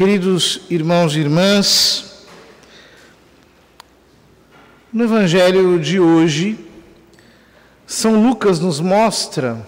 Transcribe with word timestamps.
Queridos 0.00 0.62
irmãos 0.70 1.14
e 1.14 1.20
irmãs, 1.20 2.24
no 4.90 5.04
Evangelho 5.04 5.78
de 5.78 6.00
hoje, 6.00 6.58
São 7.86 8.26
Lucas 8.26 8.58
nos 8.58 8.80
mostra 8.80 9.60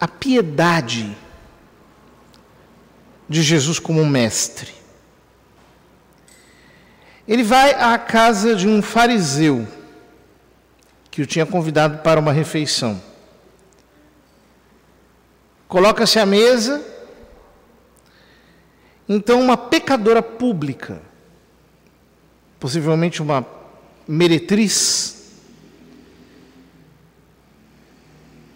a 0.00 0.08
piedade 0.08 1.16
de 3.28 3.40
Jesus 3.40 3.78
como 3.78 4.04
mestre. 4.04 4.72
Ele 7.28 7.44
vai 7.44 7.72
à 7.74 7.96
casa 7.98 8.56
de 8.56 8.66
um 8.66 8.82
fariseu 8.82 9.64
que 11.08 11.22
o 11.22 11.26
tinha 11.26 11.46
convidado 11.46 11.98
para 11.98 12.18
uma 12.18 12.32
refeição. 12.32 13.00
Coloca-se 15.68 16.18
à 16.18 16.24
mesa, 16.24 16.84
então 19.08 19.40
uma 19.40 19.56
pecadora 19.56 20.22
pública, 20.22 21.02
possivelmente 22.60 23.20
uma 23.20 23.44
meretriz, 24.06 25.16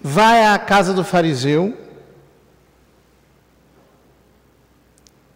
vai 0.01 0.47
à 0.47 0.59
casa 0.59 0.95
do 0.95 1.05
fariseu 1.05 1.77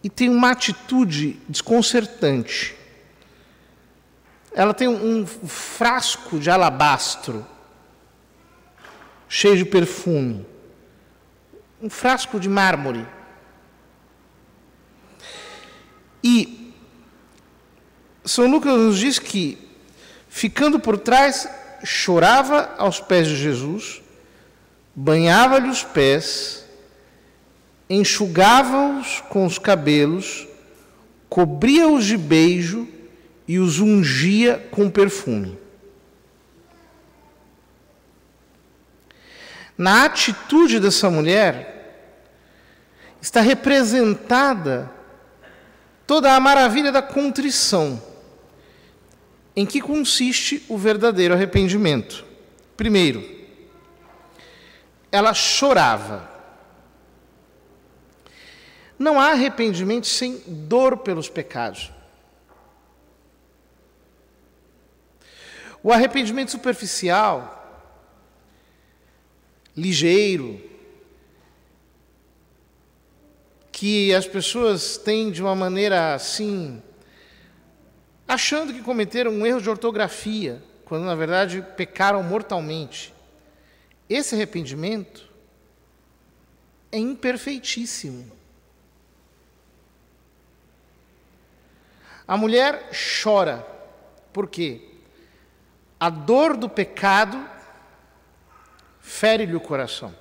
e 0.03 0.09
tem 0.09 0.29
uma 0.29 0.51
atitude 0.51 1.39
desconcertante. 1.47 2.75
Ela 4.53 4.73
tem 4.73 4.87
um 4.87 5.25
frasco 5.25 6.39
de 6.39 6.49
alabastro 6.49 7.45
cheio 9.27 9.57
de 9.57 9.65
perfume, 9.65 10.45
um 11.81 11.89
frasco 11.89 12.39
de 12.39 12.49
mármore. 12.49 13.05
E 16.23 16.73
São 18.23 18.49
Lucas 18.49 18.73
nos 18.77 18.97
diz 18.97 19.19
que, 19.19 19.57
ficando 20.27 20.79
por 20.79 20.97
trás, 20.97 21.47
chorava 21.83 22.73
aos 22.77 22.99
pés 22.99 23.27
de 23.27 23.35
Jesus, 23.35 24.01
banhava-lhe 24.95 25.69
os 25.69 25.83
pés, 25.83 26.65
enxugava-os 27.89 29.21
com 29.29 29.45
os 29.45 29.59
cabelos, 29.59 30.47
cobria-os 31.29 32.05
de 32.05 32.17
beijo 32.17 32.87
e 33.47 33.59
os 33.59 33.79
ungia 33.79 34.67
com 34.71 34.89
perfume. 34.89 35.64
Na 39.77 40.05
atitude 40.05 40.79
dessa 40.79 41.09
mulher 41.09 41.75
está 43.21 43.41
representada 43.41 44.89
toda 46.07 46.33
a 46.33 46.39
maravilha 46.39 46.91
da 46.91 47.01
contrição, 47.01 48.01
em 49.55 49.65
que 49.65 49.81
consiste 49.81 50.63
o 50.69 50.77
verdadeiro 50.77 51.33
arrependimento. 51.33 52.23
Primeiro, 52.77 53.23
ela 55.11 55.33
chorava. 55.33 56.29
Não 58.97 59.19
há 59.19 59.31
arrependimento 59.31 60.07
sem 60.07 60.41
dor 60.45 60.97
pelos 60.97 61.27
pecados. 61.27 61.91
O 65.81 65.91
arrependimento 65.91 66.51
superficial, 66.51 67.54
ligeiro, 69.75 70.61
que 73.71 74.13
as 74.13 74.25
pessoas 74.25 74.97
têm 74.97 75.31
de 75.31 75.41
uma 75.41 75.55
maneira 75.55 76.13
assim, 76.13 76.81
achando 78.27 78.73
que 78.73 78.81
cometeram 78.81 79.31
um 79.31 79.45
erro 79.45 79.61
de 79.61 79.69
ortografia, 79.69 80.63
quando 80.85 81.03
na 81.03 81.15
verdade 81.15 81.61
pecaram 81.75 82.23
mortalmente. 82.23 83.13
Esse 84.09 84.35
arrependimento 84.35 85.29
é 86.91 86.97
imperfeitíssimo. 86.97 88.31
A 92.27 92.37
mulher 92.37 92.89
chora. 93.21 93.65
Por 94.31 94.47
quê? 94.47 94.81
A 95.99 96.09
dor 96.09 96.55
do 96.57 96.69
pecado 96.69 97.54
fere-lhe 99.05 99.55
o 99.55 99.61
coração. 99.61 100.13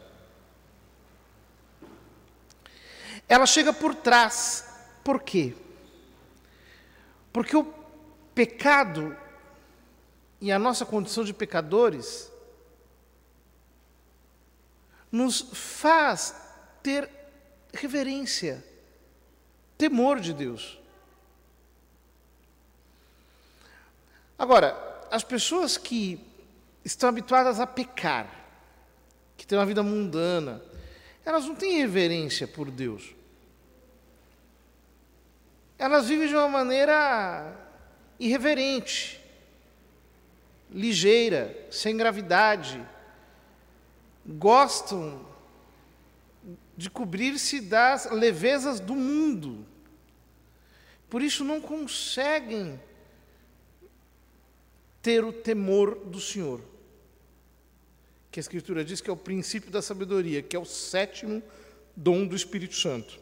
Ela 3.26 3.46
chega 3.46 3.72
por 3.72 3.94
trás. 3.94 4.68
Por 5.02 5.22
quê? 5.22 5.54
Porque 7.32 7.56
o 7.56 7.64
pecado 8.34 9.16
e 10.38 10.52
a 10.52 10.58
nossa 10.58 10.84
condição 10.84 11.24
de 11.24 11.32
pecadores 11.32 12.30
nos 15.10 15.40
faz 15.52 16.34
ter 16.82 17.08
reverência, 17.72 18.62
temor 19.78 20.20
de 20.20 20.34
Deus. 20.34 20.78
Agora, 24.38 24.76
as 25.10 25.24
pessoas 25.24 25.78
que 25.78 26.20
estão 26.84 27.08
habituadas 27.08 27.58
a 27.58 27.66
pecar, 27.66 28.43
que 29.36 29.46
têm 29.46 29.58
uma 29.58 29.66
vida 29.66 29.82
mundana, 29.82 30.62
elas 31.24 31.46
não 31.46 31.54
têm 31.54 31.78
reverência 31.78 32.46
por 32.46 32.70
Deus. 32.70 33.14
Elas 35.78 36.08
vivem 36.08 36.28
de 36.28 36.34
uma 36.34 36.48
maneira 36.48 37.56
irreverente, 38.18 39.20
ligeira, 40.70 41.66
sem 41.70 41.96
gravidade. 41.96 42.80
Gostam 44.26 45.26
de 46.76 46.90
cobrir-se 46.90 47.60
das 47.60 48.10
levezas 48.10 48.80
do 48.80 48.94
mundo. 48.94 49.66
Por 51.08 51.22
isso 51.22 51.44
não 51.44 51.60
conseguem 51.60 52.80
ter 55.00 55.24
o 55.24 55.32
temor 55.32 55.96
do 56.06 56.20
Senhor. 56.20 56.60
Que 58.34 58.40
a 58.40 58.42
Escritura 58.42 58.84
diz 58.84 59.00
que 59.00 59.08
é 59.08 59.12
o 59.12 59.16
princípio 59.16 59.70
da 59.70 59.80
sabedoria, 59.80 60.42
que 60.42 60.56
é 60.56 60.58
o 60.58 60.64
sétimo 60.64 61.40
dom 61.94 62.26
do 62.26 62.34
Espírito 62.34 62.74
Santo. 62.74 63.16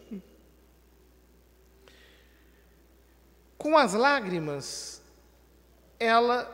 Com 3.58 3.76
as 3.76 3.92
lágrimas, 3.92 5.02
ela 6.00 6.50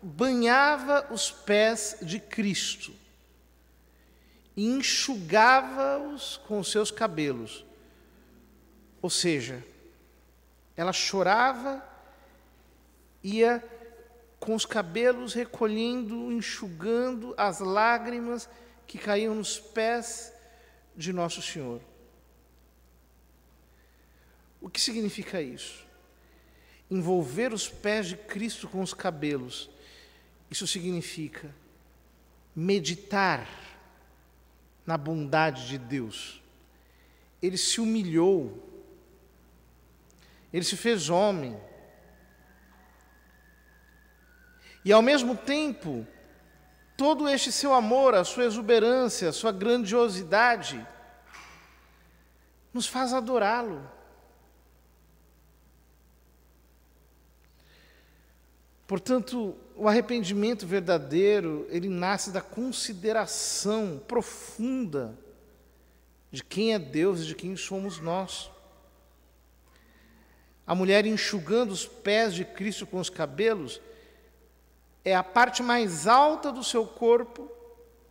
banhava 0.00 1.12
os 1.12 1.32
pés 1.32 1.96
de 2.00 2.20
Cristo 2.20 2.94
e 4.56 4.64
enxugava-os 4.66 6.36
com 6.46 6.60
os 6.60 6.70
seus 6.70 6.92
cabelos. 6.92 7.66
Ou 9.02 9.10
seja, 9.10 9.64
ela 10.76 10.92
chorava, 10.92 11.84
ia 13.20 13.60
com 14.46 14.54
os 14.54 14.64
cabelos 14.64 15.34
recolhendo, 15.34 16.30
enxugando 16.30 17.34
as 17.36 17.58
lágrimas 17.58 18.48
que 18.86 18.96
caíam 18.96 19.34
nos 19.34 19.58
pés 19.58 20.32
de 20.96 21.12
Nosso 21.12 21.42
Senhor. 21.42 21.80
O 24.60 24.70
que 24.70 24.80
significa 24.80 25.42
isso? 25.42 25.84
Envolver 26.88 27.52
os 27.52 27.68
pés 27.68 28.06
de 28.06 28.16
Cristo 28.16 28.68
com 28.68 28.80
os 28.82 28.94
cabelos. 28.94 29.68
Isso 30.48 30.64
significa 30.64 31.52
meditar 32.54 33.48
na 34.86 34.96
bondade 34.96 35.66
de 35.66 35.76
Deus. 35.76 36.40
Ele 37.42 37.58
se 37.58 37.80
humilhou, 37.80 38.64
ele 40.52 40.64
se 40.64 40.76
fez 40.76 41.10
homem 41.10 41.58
E 44.86 44.92
ao 44.92 45.02
mesmo 45.02 45.36
tempo, 45.36 46.06
todo 46.96 47.28
este 47.28 47.50
seu 47.50 47.74
amor, 47.74 48.14
a 48.14 48.22
sua 48.22 48.44
exuberância, 48.44 49.28
a 49.28 49.32
sua 49.32 49.50
grandiosidade, 49.50 50.86
nos 52.72 52.86
faz 52.86 53.12
adorá-lo. 53.12 53.82
Portanto, 58.86 59.56
o 59.74 59.88
arrependimento 59.88 60.64
verdadeiro, 60.64 61.66
ele 61.68 61.88
nasce 61.88 62.30
da 62.30 62.40
consideração 62.40 64.00
profunda 64.06 65.18
de 66.30 66.44
quem 66.44 66.74
é 66.74 66.78
Deus 66.78 67.22
e 67.22 67.26
de 67.26 67.34
quem 67.34 67.56
somos 67.56 67.98
nós. 67.98 68.52
A 70.64 70.76
mulher 70.76 71.04
enxugando 71.06 71.72
os 71.72 71.84
pés 71.84 72.32
de 72.32 72.44
Cristo 72.44 72.86
com 72.86 73.00
os 73.00 73.10
cabelos, 73.10 73.80
é 75.06 75.14
a 75.14 75.22
parte 75.22 75.62
mais 75.62 76.08
alta 76.08 76.50
do 76.50 76.64
seu 76.64 76.84
corpo, 76.84 77.48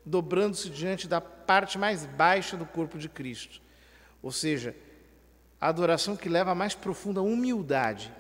dobrando-se 0.06 0.70
diante 0.70 1.10
da 1.10 1.20
parte 1.20 1.78
mais 1.78 2.06
baixa 2.06 2.56
do 2.56 2.66
corpo 2.66 2.98
de 2.98 3.10
Cristo. 3.10 3.62
Ou 4.24 4.32
seja, 4.32 4.74
a 5.60 5.68
adoração 5.68 6.16
que 6.16 6.30
leva 6.30 6.52
a 6.52 6.56
mais 6.56 6.74
profunda 6.74 7.22
humildade 7.22 8.14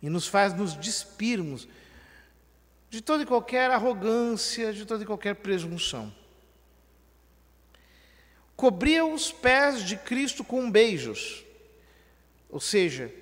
e 0.00 0.08
nos 0.08 0.28
faz 0.28 0.54
nos 0.54 0.76
despirmos 0.76 1.66
de 2.88 3.00
toda 3.00 3.24
e 3.24 3.26
qualquer 3.26 3.68
arrogância, 3.72 4.72
de 4.72 4.86
toda 4.86 5.02
e 5.02 5.06
qualquer 5.06 5.34
presunção. 5.34 6.14
Cobria 8.54 9.04
os 9.04 9.32
pés 9.32 9.82
de 9.82 9.96
Cristo 9.96 10.44
com 10.44 10.70
beijos, 10.70 11.44
ou 12.48 12.60
seja, 12.60 13.12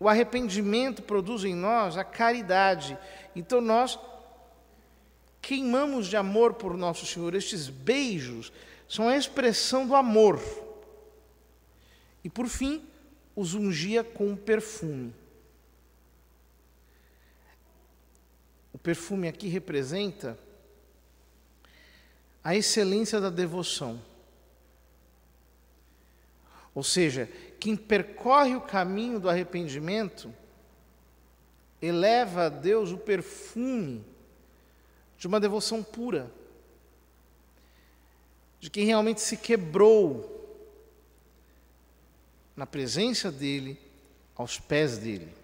o 0.00 0.08
arrependimento 0.08 1.02
produz 1.02 1.44
em 1.44 1.54
nós 1.54 1.96
a 1.96 2.04
caridade. 2.04 2.96
Então 3.34 3.60
nós 3.60 3.98
queimamos 5.42 6.06
de 6.06 6.16
amor 6.16 6.54
por 6.54 6.76
nosso 6.76 7.04
Senhor. 7.04 7.34
Estes 7.34 7.68
beijos 7.68 8.52
são 8.88 9.08
a 9.08 9.16
expressão 9.16 9.86
do 9.86 9.94
amor. 9.94 10.40
E 12.22 12.30
por 12.30 12.46
fim, 12.46 12.84
os 13.34 13.54
ungia 13.54 14.04
com 14.04 14.36
perfume. 14.36 15.14
O 18.72 18.78
perfume 18.78 19.26
aqui 19.26 19.48
representa 19.48 20.38
a 22.42 22.54
excelência 22.54 23.20
da 23.20 23.30
devoção. 23.30 24.00
Ou 26.78 26.84
seja, 26.84 27.28
quem 27.58 27.74
percorre 27.74 28.54
o 28.54 28.60
caminho 28.60 29.18
do 29.18 29.28
arrependimento 29.28 30.32
eleva 31.82 32.44
a 32.44 32.48
Deus 32.48 32.92
o 32.92 32.96
perfume 32.96 34.04
de 35.18 35.26
uma 35.26 35.40
devoção 35.40 35.82
pura, 35.82 36.30
de 38.60 38.70
quem 38.70 38.84
realmente 38.84 39.20
se 39.20 39.36
quebrou 39.36 40.56
na 42.54 42.64
presença 42.64 43.28
dele, 43.32 43.76
aos 44.36 44.60
pés 44.60 44.98
dele. 44.98 45.34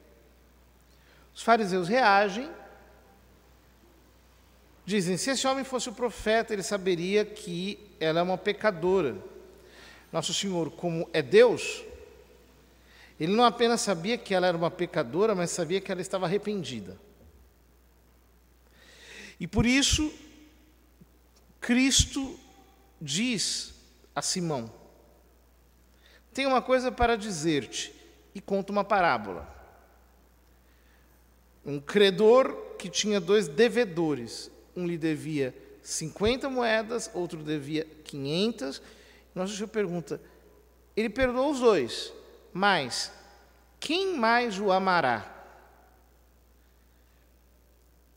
Os 1.34 1.42
fariseus 1.42 1.88
reagem, 1.88 2.48
dizem: 4.86 5.16
se 5.16 5.30
esse 5.30 5.48
homem 5.48 5.64
fosse 5.64 5.88
o 5.88 5.94
profeta, 5.94 6.52
ele 6.52 6.62
saberia 6.62 7.24
que 7.24 7.76
ela 7.98 8.20
é 8.20 8.22
uma 8.22 8.38
pecadora. 8.38 9.33
Nosso 10.14 10.32
Senhor, 10.32 10.70
como 10.70 11.10
é 11.12 11.20
Deus, 11.20 11.82
ele 13.18 13.32
não 13.32 13.42
apenas 13.42 13.80
sabia 13.80 14.16
que 14.16 14.32
ela 14.32 14.46
era 14.46 14.56
uma 14.56 14.70
pecadora, 14.70 15.34
mas 15.34 15.50
sabia 15.50 15.80
que 15.80 15.90
ela 15.90 16.00
estava 16.00 16.24
arrependida. 16.24 16.96
E 19.40 19.48
por 19.48 19.66
isso, 19.66 20.14
Cristo 21.60 22.38
diz 23.00 23.74
a 24.14 24.22
Simão: 24.22 24.72
Tenho 26.32 26.50
uma 26.50 26.62
coisa 26.62 26.92
para 26.92 27.16
dizer-te, 27.16 27.92
e 28.32 28.40
conta 28.40 28.70
uma 28.70 28.84
parábola. 28.84 29.52
Um 31.66 31.80
credor 31.80 32.76
que 32.78 32.88
tinha 32.88 33.20
dois 33.20 33.48
devedores, 33.48 34.48
um 34.76 34.86
lhe 34.86 34.96
devia 34.96 35.52
50 35.82 36.48
moedas, 36.48 37.10
outro 37.12 37.42
devia 37.42 37.84
500. 38.04 38.80
Nosso 39.34 39.54
Senhor 39.54 39.68
pergunta: 39.68 40.20
Ele 40.96 41.10
perdoou 41.10 41.50
os 41.50 41.60
dois, 41.60 42.12
mas 42.52 43.12
quem 43.80 44.16
mais 44.16 44.58
o 44.58 44.70
amará? 44.70 45.30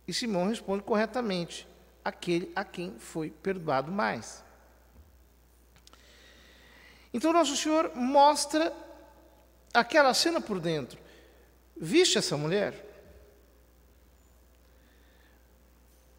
E 0.08 0.14
Simão 0.14 0.48
responde 0.48 0.84
corretamente: 0.84 1.68
aquele 2.06 2.52
a 2.56 2.64
quem 2.64 2.98
foi 3.00 3.30
perdoado 3.30 3.92
mais. 3.92 4.44
Então, 7.14 7.34
Nosso 7.34 7.58
Senhor 7.58 7.96
mostra 7.96 8.72
aquela 9.74 10.14
cena 10.14 10.40
por 10.40 10.60
dentro. 10.60 11.00
Viste 11.76 12.18
essa 12.18 12.38
mulher? 12.38 12.86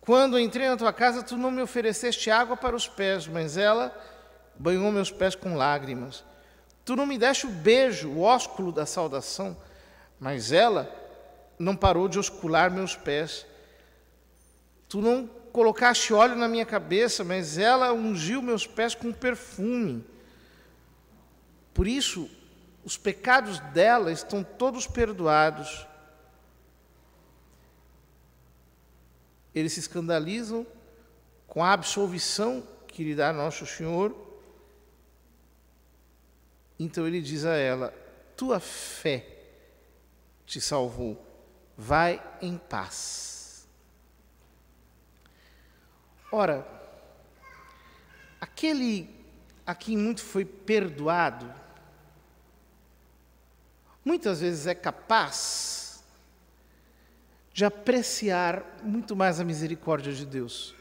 Quando 0.01 0.39
entrei 0.39 0.69
na 0.69 0.77
tua 0.77 0.93
casa, 0.93 1.23
tu 1.23 1.37
não 1.37 1.51
me 1.51 1.61
ofereceste 1.61 2.31
água 2.31 2.57
para 2.57 2.75
os 2.75 2.89
pés, 2.89 3.27
mas 3.27 3.57
ela 3.57 3.95
banhou 4.59 4.91
meus 4.91 5.11
pés 5.11 5.35
com 5.35 5.57
lágrimas. 5.57 6.25
Tu 6.85 6.97
não 6.97 7.07
me 7.07 7.19
deste 7.19 7.47
o 7.47 7.51
beijo, 7.51 8.09
o 8.09 8.23
ósculo 8.23 8.73
da 8.73 8.87
saudação, 8.87 9.57
mas 10.19 10.53
ela 10.53 10.91
não 11.59 11.77
parou 11.77 12.09
de 12.09 12.19
oscular 12.19 12.71
meus 12.71 12.97
pés. 12.97 13.47
Tu 14.89 15.01
não 15.01 15.29
colocaste 15.53 16.15
óleo 16.15 16.37
na 16.37 16.49
minha 16.49 16.65
cabeça, 16.65 17.23
mas 17.25 17.59
ela 17.59 17.93
ungiu 17.93 18.41
meus 18.41 18.67
pés 18.67 18.95
com 18.95 19.13
perfume. 19.13 20.05
Por 21.75 21.87
isso, 21.87 22.31
os 22.85 22.97
pecados 22.97 23.61
dela 23.61 24.11
estão 24.11 24.43
todos 24.43 24.87
perdoados. 24.87 25.87
Eles 29.55 29.73
se 29.73 29.81
escandalizam 29.81 30.67
com 31.47 31.65
a 31.65 31.73
absolvição 31.73 32.63
que 32.87 33.05
lhe 33.05 33.15
dá 33.15 33.33
nosso 33.33 33.67
Senhor. 33.67 34.28
Então 36.79 37.07
ele 37.07 37.21
diz 37.21 37.45
a 37.45 37.55
ela: 37.57 37.93
Tua 38.37 38.61
fé 38.61 39.27
te 40.47 40.61
salvou, 40.61 41.23
vai 41.77 42.23
em 42.41 42.57
paz. 42.57 43.69
Ora, 46.31 46.67
aquele 48.41 49.09
a 49.67 49.75
quem 49.75 49.97
muito 49.97 50.23
foi 50.23 50.45
perdoado, 50.45 51.53
muitas 54.03 54.41
vezes 54.41 54.67
é 54.67 54.75
capaz 54.75 56.03
de 57.53 57.65
apreciar 57.65 58.65
muito 58.83 59.17
mais 59.17 59.41
a 59.41 59.45
misericórdia 59.45 60.13
de 60.13 60.25
Deus. 60.25 60.78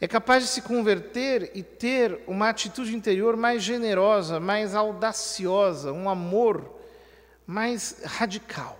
É 0.00 0.08
capaz 0.08 0.42
de 0.42 0.50
se 0.50 0.62
converter 0.62 1.52
e 1.54 1.62
ter 1.62 2.20
uma 2.26 2.48
atitude 2.48 2.94
interior 2.94 3.36
mais 3.36 3.62
generosa, 3.62 4.40
mais 4.40 4.74
audaciosa, 4.74 5.92
um 5.92 6.08
amor 6.08 6.74
mais 7.46 8.02
radical. 8.04 8.78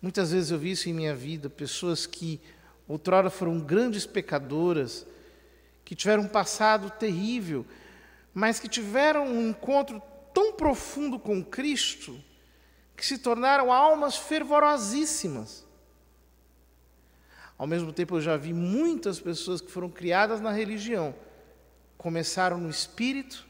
Muitas 0.00 0.32
vezes 0.32 0.50
eu 0.50 0.58
vi 0.58 0.72
isso 0.72 0.88
em 0.88 0.92
minha 0.92 1.14
vida, 1.14 1.48
pessoas 1.48 2.06
que 2.06 2.40
outrora 2.88 3.30
foram 3.30 3.60
grandes 3.60 4.04
pecadoras, 4.04 5.06
que 5.84 5.94
tiveram 5.94 6.24
um 6.24 6.28
passado 6.28 6.90
terrível, 6.90 7.64
mas 8.34 8.58
que 8.58 8.68
tiveram 8.68 9.26
um 9.26 9.50
encontro 9.50 10.02
tão 10.34 10.52
profundo 10.52 11.18
com 11.18 11.44
Cristo, 11.44 12.18
que 12.96 13.04
se 13.04 13.18
tornaram 13.18 13.72
almas 13.72 14.16
fervorosíssimas. 14.16 15.64
Ao 17.62 17.66
mesmo 17.68 17.92
tempo, 17.92 18.16
eu 18.16 18.20
já 18.20 18.36
vi 18.36 18.52
muitas 18.52 19.20
pessoas 19.20 19.60
que 19.60 19.70
foram 19.70 19.88
criadas 19.88 20.40
na 20.40 20.50
religião, 20.50 21.14
começaram 21.96 22.58
no 22.58 22.68
espírito 22.68 23.46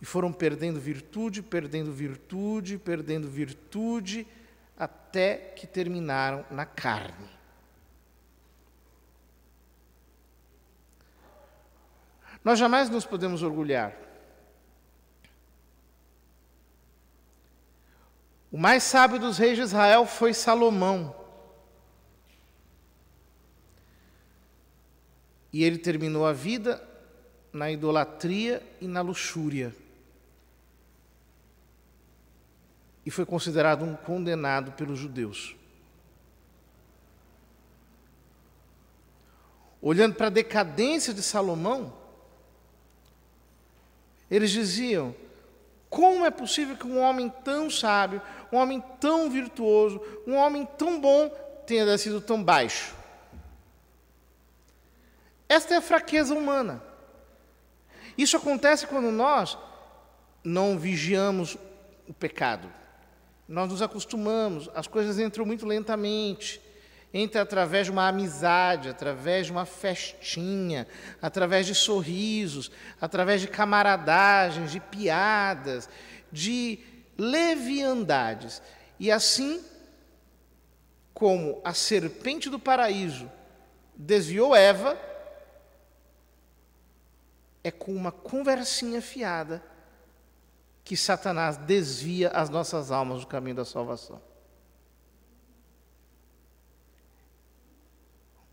e 0.00 0.04
foram 0.04 0.32
perdendo 0.32 0.78
virtude, 0.78 1.42
perdendo 1.42 1.90
virtude, 1.90 2.78
perdendo 2.78 3.28
virtude, 3.28 4.24
até 4.78 5.36
que 5.36 5.66
terminaram 5.66 6.46
na 6.48 6.64
carne. 6.64 7.28
Nós 12.44 12.56
jamais 12.56 12.88
nos 12.88 13.04
podemos 13.04 13.42
orgulhar. 13.42 13.92
O 18.52 18.56
mais 18.56 18.84
sábio 18.84 19.18
dos 19.18 19.38
reis 19.38 19.56
de 19.56 19.62
Israel 19.62 20.06
foi 20.06 20.32
Salomão. 20.32 21.26
E 25.52 25.64
ele 25.64 25.78
terminou 25.78 26.26
a 26.26 26.32
vida 26.32 26.82
na 27.52 27.70
idolatria 27.70 28.62
e 28.80 28.86
na 28.86 29.00
luxúria. 29.00 29.74
e 33.08 33.10
foi 33.10 33.24
considerado 33.24 33.86
um 33.86 33.96
condenado 33.96 34.72
pelos 34.72 34.98
judeus. 34.98 35.56
Olhando 39.80 40.14
para 40.14 40.26
a 40.26 40.30
decadência 40.30 41.14
de 41.14 41.22
Salomão, 41.22 41.90
eles 44.30 44.50
diziam: 44.50 45.14
como 45.88 46.26
é 46.26 46.30
possível 46.30 46.76
que 46.76 46.86
um 46.86 47.00
homem 47.00 47.30
tão 47.30 47.70
sábio, 47.70 48.20
um 48.52 48.58
homem 48.58 48.78
tão 49.00 49.30
virtuoso, 49.30 50.02
um 50.26 50.34
homem 50.34 50.68
tão 50.76 51.00
bom 51.00 51.30
tenha 51.66 51.96
sido 51.96 52.20
tão 52.20 52.44
baixo? 52.44 52.94
Esta 55.48 55.74
é 55.74 55.76
a 55.78 55.82
fraqueza 55.82 56.34
humana. 56.34 56.82
Isso 58.16 58.36
acontece 58.36 58.86
quando 58.86 59.10
nós 59.10 59.56
não 60.44 60.78
vigiamos 60.78 61.56
o 62.06 62.12
pecado. 62.12 62.70
Nós 63.46 63.70
nos 63.70 63.80
acostumamos, 63.80 64.68
as 64.74 64.86
coisas 64.86 65.18
entram 65.18 65.46
muito 65.46 65.64
lentamente. 65.64 66.60
entra 67.12 67.42
através 67.42 67.86
de 67.86 67.92
uma 67.92 68.08
amizade, 68.08 68.88
através 68.88 69.46
de 69.46 69.52
uma 69.52 69.64
festinha, 69.64 70.86
através 71.22 71.66
de 71.66 71.74
sorrisos, 71.74 72.70
através 73.00 73.40
de 73.40 73.48
camaradagens, 73.48 74.70
de 74.70 74.80
piadas, 74.80 75.88
de 76.30 76.78
leviandades. 77.16 78.62
E 78.98 79.10
assim 79.10 79.64
como 81.14 81.60
a 81.64 81.72
serpente 81.72 82.50
do 82.50 82.58
paraíso 82.58 83.30
desviou 83.96 84.54
Eva, 84.54 84.96
é 87.68 87.70
com 87.70 87.94
uma 87.94 88.10
conversinha 88.10 89.00
fiada 89.02 89.62
que 90.82 90.96
Satanás 90.96 91.58
desvia 91.58 92.30
as 92.30 92.48
nossas 92.48 92.90
almas 92.90 93.20
do 93.20 93.26
caminho 93.26 93.56
da 93.56 93.64
salvação. 93.64 94.20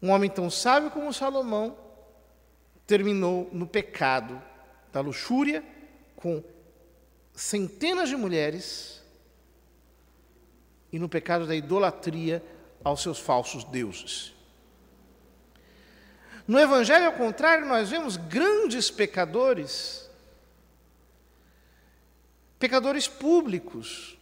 Um 0.02 0.10
homem 0.10 0.30
tão 0.30 0.50
sábio 0.50 0.92
como 0.92 1.14
Salomão 1.14 1.78
terminou 2.86 3.50
no 3.54 3.66
pecado 3.66 4.42
da 4.92 5.00
luxúria, 5.00 5.64
com 6.18 6.44
centenas 7.34 8.10
de 8.10 8.18
mulheres, 8.18 9.02
e 10.92 11.00
no 11.00 11.10
pecado 11.10 11.48
da 11.48 11.56
idolatria 11.56 12.44
aos 12.84 13.02
seus 13.02 13.18
falsos 13.18 13.64
deuses. 13.64 14.35
No 16.48 16.60
Evangelho, 16.60 17.08
ao 17.08 17.14
contrário, 17.14 17.66
nós 17.66 17.90
vemos 17.90 18.18
grandes 18.18 18.92
pecadores, 18.92 20.08
pecadores 22.60 23.08
públicos, 23.08 24.18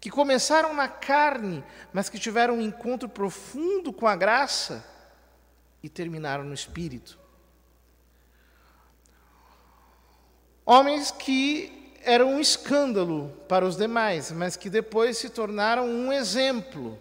que 0.00 0.10
começaram 0.10 0.74
na 0.74 0.88
carne, 0.88 1.64
mas 1.92 2.08
que 2.08 2.18
tiveram 2.18 2.58
um 2.58 2.62
encontro 2.62 3.08
profundo 3.08 3.92
com 3.92 4.06
a 4.06 4.16
graça 4.16 4.84
e 5.82 5.88
terminaram 5.88 6.44
no 6.44 6.54
espírito. 6.54 7.18
Homens 10.64 11.10
que 11.10 11.92
eram 12.02 12.34
um 12.34 12.40
escândalo 12.40 13.30
para 13.48 13.64
os 13.64 13.76
demais, 13.76 14.30
mas 14.32 14.56
que 14.56 14.68
depois 14.68 15.16
se 15.16 15.30
tornaram 15.30 15.86
um 15.86 16.12
exemplo. 16.12 17.00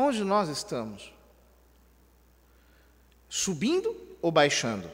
Onde 0.00 0.22
nós 0.22 0.48
estamos? 0.48 1.12
Subindo 3.28 3.96
ou 4.22 4.30
baixando? 4.30 4.88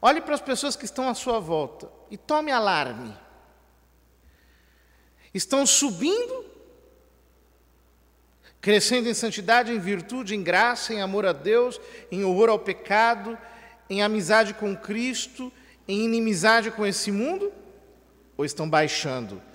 Olhe 0.00 0.22
para 0.22 0.34
as 0.34 0.40
pessoas 0.40 0.74
que 0.74 0.86
estão 0.86 1.06
à 1.06 1.14
sua 1.14 1.38
volta 1.38 1.92
e 2.10 2.16
tome 2.16 2.50
alarme. 2.50 3.14
Estão 5.34 5.66
subindo, 5.66 6.46
crescendo 8.58 9.10
em 9.10 9.14
santidade, 9.14 9.70
em 9.70 9.78
virtude, 9.78 10.34
em 10.34 10.42
graça, 10.42 10.94
em 10.94 11.02
amor 11.02 11.26
a 11.26 11.34
Deus, 11.34 11.78
em 12.10 12.24
horror 12.24 12.48
ao 12.48 12.58
pecado, 12.58 13.38
em 13.90 14.02
amizade 14.02 14.54
com 14.54 14.74
Cristo, 14.74 15.52
em 15.86 16.06
inimizade 16.06 16.70
com 16.70 16.86
esse 16.86 17.12
mundo? 17.12 17.52
Ou 18.34 18.46
estão 18.46 18.68
baixando? 18.68 19.51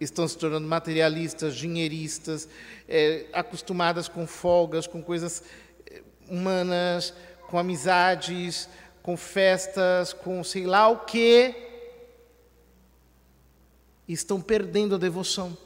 Estão 0.00 0.26
se 0.28 0.38
tornando 0.38 0.66
materialistas, 0.66 1.56
dinheiristas, 1.56 2.48
é, 2.88 3.26
acostumadas 3.32 4.08
com 4.08 4.26
folgas, 4.26 4.86
com 4.86 5.02
coisas 5.02 5.42
é, 5.90 6.02
humanas, 6.28 7.12
com 7.48 7.58
amizades, 7.58 8.68
com 9.02 9.16
festas, 9.16 10.12
com 10.12 10.44
sei 10.44 10.66
lá 10.66 10.88
o 10.88 10.98
quê, 10.98 11.54
estão 14.06 14.40
perdendo 14.40 14.94
a 14.94 14.98
devoção. 14.98 15.56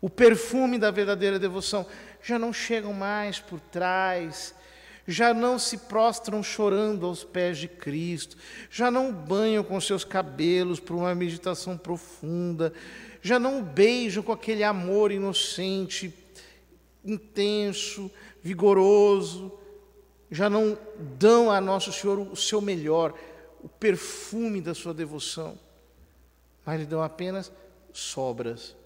O 0.00 0.08
perfume 0.08 0.78
da 0.78 0.90
verdadeira 0.90 1.38
devoção 1.38 1.86
já 2.22 2.38
não 2.38 2.52
chegam 2.52 2.92
mais 2.92 3.40
por 3.40 3.58
trás, 3.58 4.54
já 5.06 5.32
não 5.32 5.58
se 5.58 5.78
prostram 5.78 6.42
chorando 6.42 7.06
aos 7.06 7.24
pés 7.24 7.58
de 7.58 7.66
Cristo, 7.66 8.36
já 8.70 8.90
não 8.90 9.12
banham 9.12 9.64
com 9.64 9.80
seus 9.80 10.04
cabelos 10.04 10.78
por 10.78 10.94
uma 10.94 11.14
meditação 11.14 11.76
profunda, 11.76 12.72
já 13.20 13.38
não 13.38 13.62
beijam 13.62 14.22
com 14.22 14.32
aquele 14.32 14.62
amor 14.62 15.10
inocente, 15.12 16.14
intenso, 17.04 18.10
vigoroso, 18.42 19.58
já 20.30 20.48
não 20.48 20.78
dão 21.18 21.50
a 21.50 21.60
Nosso 21.60 21.92
Senhor 21.92 22.18
o 22.18 22.36
seu 22.36 22.60
melhor, 22.60 23.14
o 23.62 23.68
perfume 23.68 24.60
da 24.60 24.74
sua 24.74 24.94
devoção, 24.94 25.58
mas 26.64 26.80
lhe 26.80 26.86
dão 26.86 27.02
apenas 27.02 27.50
sobras. 27.92 28.76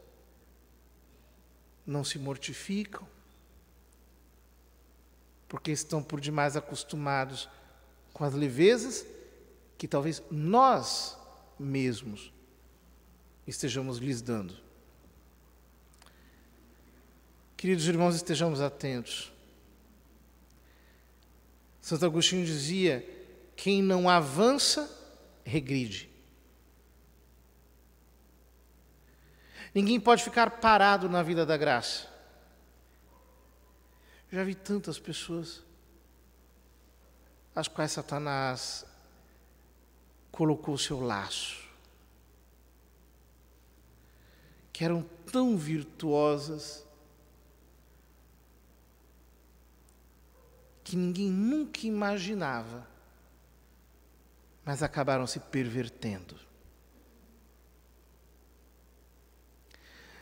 Não 1.85 2.05
se 2.05 2.19
mortificam, 2.19 3.07
porque 5.49 5.73
estão 5.73 6.03
por 6.03 6.21
demais 6.21 6.57
acostumados 6.57 7.49
com 8.13 8.25
as 8.25 8.35
levezas 8.35 9.05
que 9.77 9.89
talvez 9.89 10.23
nós 10.31 11.19
mesmos 11.59 12.33
estejamos 13.47 13.99
lhes 13.99 14.23
dando. 14.23 14.57
Queridos 17.57 17.87
irmãos, 17.87 18.15
estejamos 18.17 18.61
atentos. 18.61 19.33
Santo 21.81 22.05
Agostinho 22.05 22.45
dizia: 22.45 23.05
quem 23.57 23.83
não 23.83 24.09
avança, 24.09 24.91
regride. 25.45 26.11
Ninguém 29.75 29.99
pode 29.99 30.23
ficar 30.23 30.51
parado 30.61 31.09
na 31.09 31.23
vida 31.23 31.47
da 31.47 31.57
graça. 31.57 32.09
Já 34.31 34.45
vi 34.45 34.55
tantas 34.55 34.99
pessoas 34.99 35.63
às 37.55 37.69
quais 37.69 37.93
Satanás 37.93 38.85
colocou 40.31 40.75
o 40.75 40.79
seu 40.79 41.01
laço, 41.01 41.69
que 44.73 44.85
eram 44.85 45.05
tão 45.31 45.57
virtuosas, 45.57 46.87
que 50.83 50.97
ninguém 50.97 51.31
nunca 51.31 51.87
imaginava, 51.87 52.87
mas 54.65 54.83
acabaram 54.83 55.27
se 55.27 55.39
pervertendo. 55.39 56.37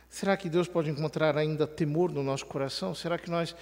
Será 0.09 0.37
que 0.37 0.49
Deus 0.49 0.67
pode 0.67 0.91
encontrar 0.91 1.39
ainda 1.39 1.67
temor 1.67 2.11
no 2.11 2.23
nosso 2.23 2.45
coração? 2.47 2.95
Será 2.95 3.17
que 3.17 3.31
nós 3.31 3.55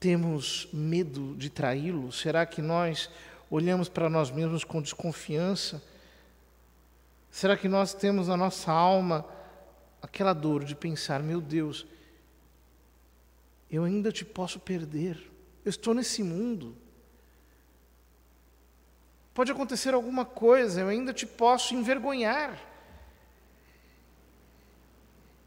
temos 0.00 0.68
medo 0.72 1.34
de 1.36 1.50
traí-lo? 1.50 2.10
Será 2.10 2.46
que 2.46 2.62
nós 2.62 3.10
olhamos 3.50 3.90
para 3.90 4.08
nós 4.08 4.30
mesmos 4.30 4.64
com 4.64 4.80
desconfiança? 4.80 5.82
Será 7.30 7.56
que 7.56 7.68
nós 7.68 7.92
temos 7.92 8.28
na 8.28 8.36
nossa 8.36 8.72
alma 8.72 9.24
aquela 10.00 10.32
dor 10.32 10.64
de 10.64 10.74
pensar: 10.74 11.22
meu 11.22 11.40
Deus, 11.40 11.86
eu 13.70 13.84
ainda 13.84 14.10
te 14.10 14.24
posso 14.24 14.58
perder? 14.58 15.30
Eu 15.64 15.70
estou 15.70 15.94
nesse 15.94 16.22
mundo. 16.22 16.76
Pode 19.34 19.52
acontecer 19.52 19.94
alguma 19.94 20.24
coisa, 20.24 20.80
eu 20.80 20.88
ainda 20.88 21.12
te 21.12 21.26
posso 21.26 21.74
envergonhar. 21.74 22.58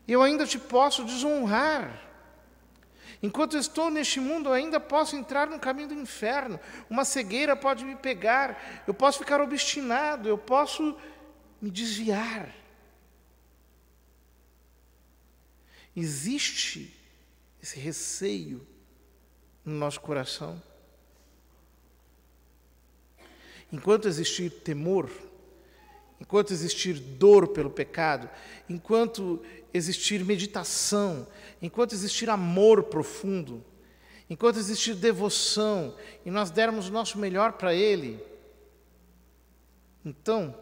Eu 0.08 0.22
ainda 0.22 0.46
te 0.46 0.58
posso 0.58 1.04
desonrar. 1.04 2.10
Enquanto 3.24 3.58
estou 3.58 3.90
neste 3.90 4.20
mundo, 4.20 4.50
eu 4.50 4.54
ainda 4.54 4.80
posso 4.80 5.16
entrar 5.16 5.48
no 5.48 5.60
caminho 5.60 5.90
do 5.90 5.94
inferno. 5.94 6.60
Uma 6.90 7.06
cegueira 7.06 7.56
pode 7.56 7.86
me 7.86 7.96
pegar, 7.96 8.84
eu 8.88 8.94
posso 8.94 9.20
ficar 9.20 9.42
obstinado, 9.42 10.28
eu 10.28 10.38
posso 10.38 10.98
me 11.62 11.70
desviar. 11.70 12.61
Existe 15.96 16.96
esse 17.62 17.80
receio 17.80 18.66
no 19.64 19.76
nosso 19.76 20.00
coração. 20.02 20.62
Enquanto 23.72 24.08
existir 24.08 24.50
temor, 24.50 25.10
enquanto 26.20 26.52
existir 26.52 27.00
dor 27.00 27.48
pelo 27.50 27.70
pecado, 27.70 28.30
enquanto 28.70 29.42
existir 29.74 30.24
meditação, 30.24 31.28
enquanto 31.62 31.94
existir 31.94 32.30
amor 32.30 32.84
profundo, 32.84 33.64
enquanto 34.30 34.58
existir 34.58 34.96
devoção 34.96 35.96
e 36.26 36.32
nós 36.32 36.52
dermos 36.52 36.90
o 36.90 36.92
nosso 36.92 37.18
melhor 37.18 37.54
para 37.54 37.74
Ele, 37.74 38.22
então 40.04 40.58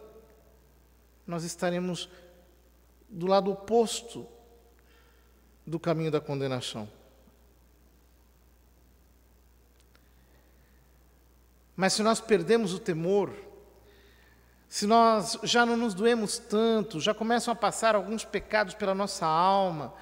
nós 1.26 1.44
estaremos 1.44 2.08
do 3.08 3.26
lado 3.26 3.50
oposto 3.50 4.26
do 5.70 5.78
caminho 5.78 6.10
da 6.10 6.20
condenação. 6.20 6.88
Mas 11.76 11.92
se 11.92 12.02
nós 12.02 12.20
perdemos 12.20 12.74
o 12.74 12.78
temor, 12.80 13.32
se 14.68 14.84
nós 14.84 15.38
já 15.44 15.64
não 15.64 15.76
nos 15.76 15.94
doemos 15.94 16.38
tanto, 16.38 17.00
já 17.00 17.14
começam 17.14 17.52
a 17.52 17.56
passar 17.56 17.94
alguns 17.94 18.24
pecados 18.24 18.74
pela 18.74 18.94
nossa 18.94 19.24
alma, 19.24 19.94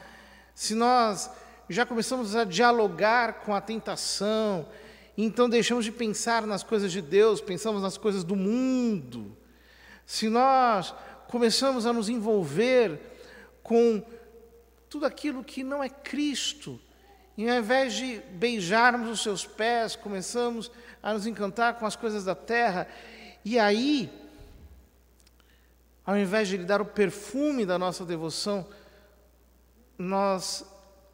se 0.54 0.75
nós 0.75 1.30
já 1.68 1.84
começamos 1.84 2.34
a 2.34 2.44
dialogar 2.44 3.40
com 3.40 3.54
a 3.54 3.60
tentação, 3.60 4.66
então 5.18 5.50
deixamos 5.50 5.84
de 5.84 5.92
pensar 5.92 6.46
nas 6.46 6.62
coisas 6.62 6.90
de 6.90 7.02
Deus, 7.02 7.42
pensamos 7.42 7.82
nas 7.82 7.98
coisas 7.98 8.25
do 8.25 8.34
mundo, 8.34 9.37
se 10.06 10.30
nós 10.30 10.94
começamos 11.26 11.84
a 11.84 11.92
nos 11.92 12.08
envolver 12.08 12.98
com 13.62 14.02
tudo 14.88 15.07
aquilo 15.07 15.45
que 15.45 15.62
não 15.62 15.83
é 15.83 15.88
Cristo, 15.88 16.80
e 17.37 17.49
ao 17.49 17.59
invés 17.59 17.95
de 17.95 18.21
beijarmos 18.33 19.11
os 19.11 19.23
seus 19.23 19.47
pés, 19.47 19.95
começamos 19.95 20.71
a 21.02 21.12
nos 21.12 21.26
encantar 21.26 21.78
com 21.78 21.87
as 21.87 21.95
coisas 21.95 22.25
da 22.25 22.35
terra, 22.35 22.88
e 23.45 23.59
aí, 23.59 24.11
ao 26.04 26.16
invés 26.16 26.49
de 26.49 26.57
lhe 26.57 26.64
dar 26.64 26.80
o 26.80 26.87
perfume 26.87 27.64
da 27.64 27.78
nossa 27.78 28.04
devoção, 28.04 28.66
nós 29.97 30.64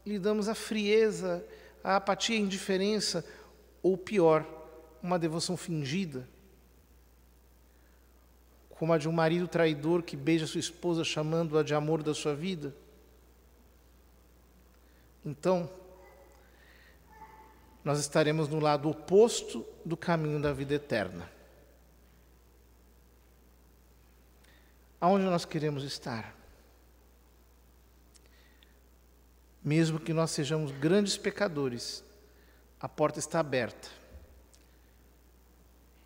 lhe 0.06 0.18
damos 0.18 0.48
a 0.48 0.54
frieza, 0.54 1.44
a 1.82 1.96
apatia, 1.96 2.36
a 2.36 2.40
indiferença, 2.40 3.24
ou 3.82 3.98
pior, 3.98 4.46
uma 5.02 5.18
devoção 5.18 5.56
fingida, 5.56 6.26
como 8.70 8.92
a 8.92 8.98
de 8.98 9.08
um 9.08 9.12
marido 9.12 9.46
traidor 9.46 10.02
que 10.02 10.16
beija 10.16 10.46
sua 10.46 10.60
esposa 10.60 11.04
chamando-a 11.04 11.62
de 11.62 11.74
amor 11.74 12.02
da 12.02 12.14
sua 12.14 12.34
vida. 12.34 12.74
Então, 15.24 15.70
nós 17.82 17.98
estaremos 17.98 18.48
no 18.48 18.60
lado 18.60 18.90
oposto 18.90 19.64
do 19.84 19.96
caminho 19.96 20.40
da 20.40 20.52
vida 20.52 20.74
eterna. 20.74 21.30
Aonde 25.00 25.24
nós 25.24 25.44
queremos 25.44 25.82
estar? 25.82 26.34
Mesmo 29.62 29.98
que 29.98 30.12
nós 30.12 30.30
sejamos 30.30 30.70
grandes 30.72 31.16
pecadores, 31.16 32.04
a 32.78 32.88
porta 32.88 33.18
está 33.18 33.40
aberta. 33.40 33.88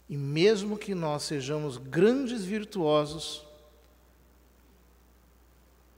E 0.08 0.16
mesmo 0.16 0.78
que 0.78 0.94
nós 0.94 1.24
sejamos 1.24 1.76
grandes 1.76 2.44
virtuosos, 2.44 3.44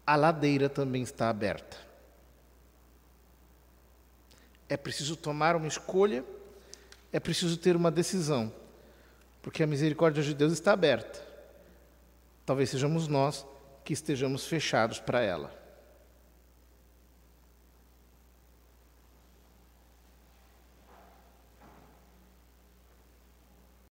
a 0.06 0.16
ladeira 0.16 0.68
também 0.68 1.02
está 1.02 1.28
aberta 1.28 1.89
é 4.70 4.76
preciso 4.76 5.16
tomar 5.16 5.56
uma 5.56 5.66
escolha, 5.66 6.24
é 7.12 7.18
preciso 7.18 7.56
ter 7.56 7.74
uma 7.74 7.90
decisão, 7.90 8.52
porque 9.42 9.64
a 9.64 9.66
misericórdia 9.66 10.22
de 10.22 10.32
Deus 10.32 10.52
está 10.52 10.72
aberta. 10.72 11.20
Talvez 12.46 12.70
sejamos 12.70 13.08
nós 13.08 13.44
que 13.84 13.92
estejamos 13.92 14.46
fechados 14.46 15.00
para 15.00 15.20
ela. 15.20 15.59